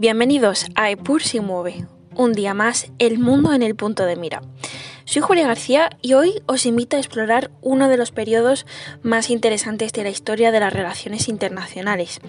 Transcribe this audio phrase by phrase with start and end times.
[0.00, 1.84] Bienvenidos a Epur si mueve.
[2.14, 4.42] Un día más, el mundo en el punto de mira.
[5.04, 8.64] Soy Julia García y hoy os invito a explorar uno de los periodos
[9.02, 12.20] más interesantes de la historia de las relaciones internacionales.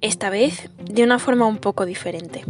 [0.00, 2.46] Esta vez de una forma un poco diferente.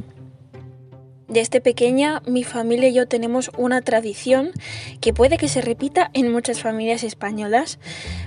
[1.29, 4.51] Desde pequeña mi familia y yo tenemos una tradición
[5.01, 7.79] que puede que se repita en muchas familias españolas.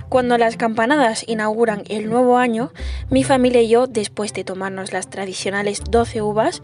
[0.08, 2.72] Cuando las campanadas inauguran el nuevo año,
[3.08, 6.60] mi familia y yo, después de tomarnos las tradicionales 12 uvas,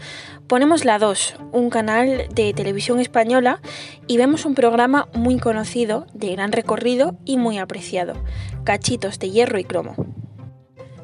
[0.49, 3.61] ponemos la 2, un canal de televisión española,
[4.09, 8.15] y vemos un programa muy conocido, de gran recorrido y muy apreciado,
[8.65, 10.24] Cachitos de Hierro y Cromo.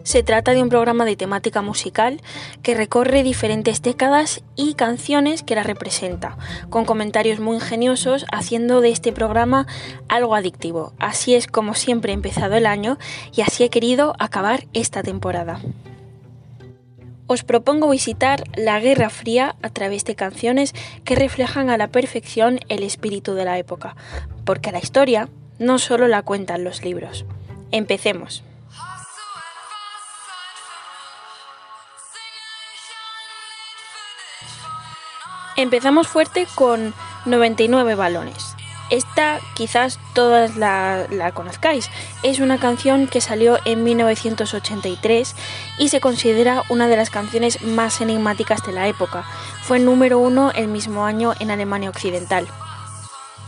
[0.03, 2.21] Se trata de un programa de temática musical
[2.63, 6.39] que recorre diferentes décadas y canciones que la representa,
[6.71, 9.67] con comentarios muy ingeniosos, haciendo de este programa
[10.09, 10.95] algo adictivo.
[10.99, 12.99] Así es como siempre he empezado el año
[13.35, 15.61] y así he querido acabar esta temporada.
[17.27, 20.74] Os propongo visitar la Guerra Fría a través de canciones
[21.05, 23.95] que reflejan a la perfección el espíritu de la época,
[24.45, 25.29] porque la historia
[25.61, 27.24] no solo la cuentan los libros.
[27.71, 28.43] Empecemos.
[35.61, 36.95] Empezamos fuerte con
[37.27, 38.57] 99 balones.
[38.89, 41.91] Esta quizás todas la, conozcáis.
[42.23, 45.37] Es una canción que salió en 1983
[45.79, 49.27] y se considera una de las canciones más enigmáticas de la época.
[49.61, 52.49] Fue número uno el mismo año en Alemania Occidental.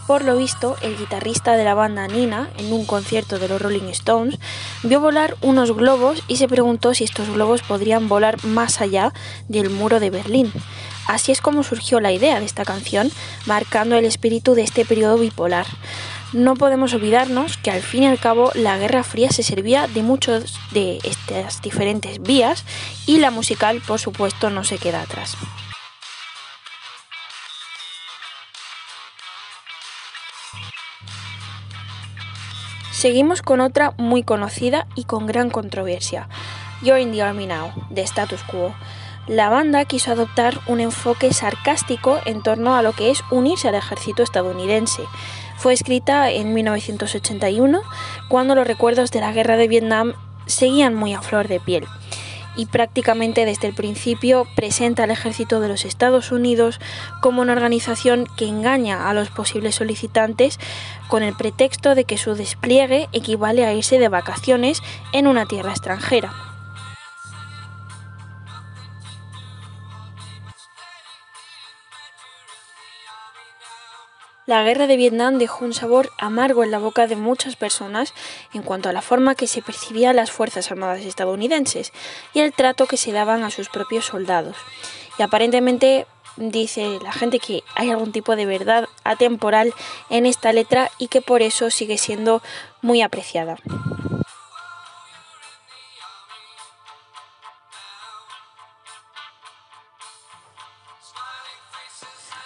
[0.07, 3.89] Por lo visto, el guitarrista de la banda Nina, en un concierto de los Rolling
[3.89, 4.39] Stones,
[4.83, 9.15] vio volar unos globos y se preguntó si estos globos podrían volar más allá
[9.49, 10.53] del muro de Berlín.
[11.07, 13.11] Así es como surgió la idea de esta canción,
[13.47, 15.67] marcando el espíritu de este periodo bipolar.
[16.33, 20.03] No podemos olvidarnos que al fin y al cabo la Guerra Fría se servía de
[20.03, 22.65] muchos de estas diferentes vías
[23.07, 25.37] y la musical por supuesto no se queda atrás.
[32.93, 36.29] Seguimos con otra muy conocida y con gran controversia,
[36.83, 38.75] You're in the Army Now, de Status Quo.
[39.29, 43.77] La banda quiso adoptar un enfoque sarcástico en torno a lo que es unirse al
[43.77, 45.05] ejército estadounidense.
[45.57, 47.83] Fue escrita en 1981,
[48.29, 50.15] cuando los recuerdos de la guerra de Vietnam
[50.47, 51.87] seguían muy a flor de piel
[52.57, 56.81] y prácticamente desde el principio presenta al ejército de los Estados Unidos
[57.21, 60.59] como una organización que engaña a los posibles solicitantes
[61.09, 65.71] con el pretexto de que su despliegue equivale a irse de vacaciones en una tierra
[65.71, 66.52] extranjera.
[74.45, 78.13] La guerra de Vietnam dejó un sabor amargo en la boca de muchas personas
[78.53, 81.93] en cuanto a la forma que se percibía las Fuerzas Armadas estadounidenses
[82.35, 84.57] y el trato que se daban a sus propios soldados.
[85.17, 89.73] Y aparentemente dice la gente que hay algún tipo de verdad atemporal
[90.11, 92.43] en esta letra y que por eso sigue siendo
[92.81, 93.59] muy apreciada.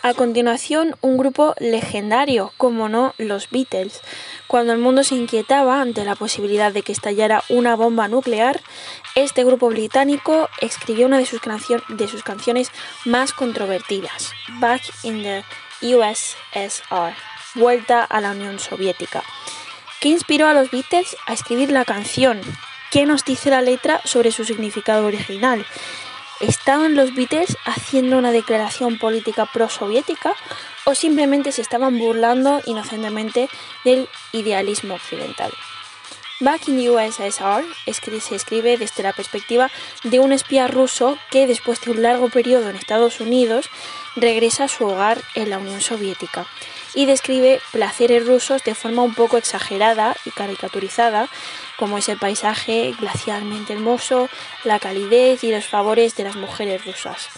[0.07, 4.03] A continuación, un grupo legendario, como no los Beatles.
[4.47, 8.61] Cuando el mundo se inquietaba ante la posibilidad de que estallara una bomba nuclear,
[9.17, 11.41] este grupo británico escribió una de sus,
[11.89, 12.71] de sus canciones
[13.05, 14.31] más controvertidas,
[14.61, 15.43] Back in the
[15.83, 17.13] USSR,
[17.57, 19.25] Vuelta a la Unión Soviética,
[20.01, 22.41] que inspiró a los Beatles a escribir la canción.
[22.93, 25.67] ¿Qué nos dice la letra sobre su significado original?
[26.41, 30.35] ¿Estaban los Beatles haciendo una declaración política pro-soviética
[30.85, 33.49] o simplemente se estaban burlando inocentemente
[33.85, 35.51] del idealismo occidental?
[36.41, 37.65] Back in the USSR
[38.21, 39.71] se escribe desde la perspectiva
[40.05, 43.71] de un espía ruso que después de un largo periodo en Estados Unidos
[44.15, 46.47] regresa a su hogar en la Unión Soviética
[46.97, 51.29] y describe placeres rusos de forma un poco exagerada y caricaturizada
[51.79, 54.31] como es el paisaje glacialmente hermoso,
[54.65, 57.29] la calidez y los favores de las mujeres rusas.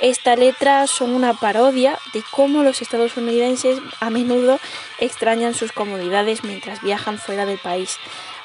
[0.00, 4.60] Esta letra son una parodia de cómo los estadounidenses a menudo
[4.98, 7.98] extrañan sus comodidades mientras viajan fuera del país,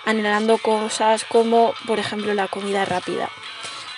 [0.05, 3.29] anhelando cosas como, por ejemplo, la comida rápida.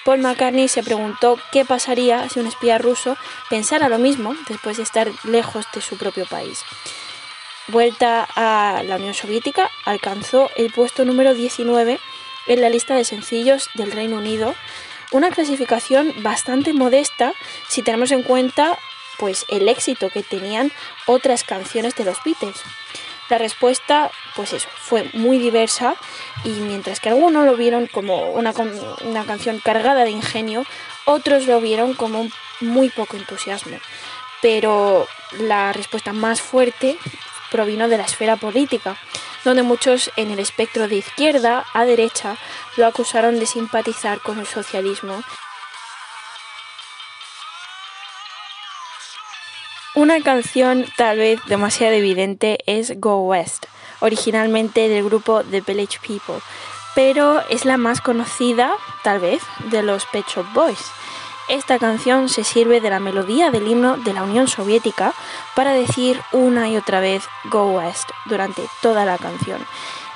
[0.08, 3.18] Paul McCartney se preguntó qué pasaría si un espía ruso
[3.50, 6.64] pensara lo mismo después de estar lejos de su propio país
[7.68, 12.00] vuelta a la Unión Soviética, alcanzó el puesto número 19
[12.48, 14.56] en la lista de sencillos del Reino Unido,
[15.12, 17.34] una clasificación bastante modesta
[17.68, 18.78] si tenemos en cuenta
[19.18, 20.72] pues el éxito que tenían
[21.08, 22.62] otras canciones de los Beatles.
[23.30, 25.96] La respuesta, pues eso, fue muy diversa
[26.44, 28.54] y mientras que algunos lo vieron como una,
[29.06, 30.66] una canción cargada de ingenio,
[31.06, 32.28] otros lo vieron como
[32.62, 33.78] muy poco entusiasmo.
[34.42, 35.08] Pero
[35.40, 36.98] la respuesta más fuerte
[37.52, 38.98] provino de la esfera política,
[39.44, 42.38] donde muchos en el espectro de izquierda a derecha
[42.76, 45.24] lo acusaron de simpatizar con el socialismo
[49.98, 53.66] Una canción tal vez demasiado evidente es Go West,
[54.00, 56.36] originalmente del grupo The Village People,
[56.94, 58.72] pero es la más conocida,
[59.04, 59.42] tal vez,
[59.72, 60.86] de los Pet Shop Boys.
[61.50, 65.16] Esta canción se sirve de la melodía del himno de la Unión Soviética
[65.56, 69.66] para decir una y otra vez Go West durante toda la canción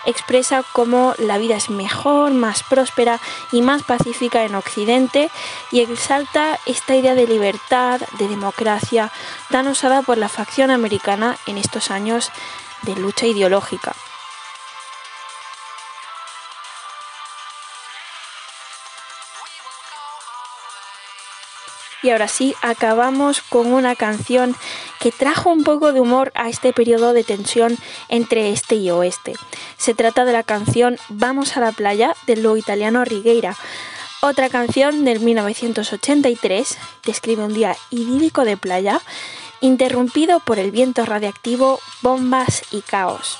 [0.05, 3.19] expresa cómo la vida es mejor, más próspera
[3.51, 5.29] y más pacífica en Occidente
[5.71, 9.11] y exalta esta idea de libertad, de democracia,
[9.49, 12.31] tan usada por la facción americana en estos años
[12.83, 13.93] de lucha ideológica.
[22.03, 24.55] Y ahora sí, acabamos con una canción
[24.99, 27.77] que trajo un poco de humor a este periodo de tensión
[28.09, 29.35] entre este y oeste.
[29.77, 33.55] Se trata de la canción Vamos a la playa del lo italiano Rigueira.
[34.21, 39.01] Otra canción del 1983 describe un día idílico de playa
[39.61, 43.37] interrumpido por el viento radiactivo, bombas y caos.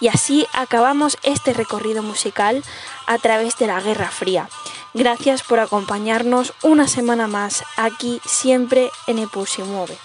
[0.00, 2.62] Y así acabamos este recorrido musical
[3.06, 4.48] a través de la Guerra Fría.
[4.92, 9.98] Gracias por acompañarnos una semana más aquí siempre en El Pulse Mueve.